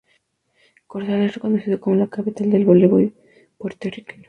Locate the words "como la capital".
1.79-2.49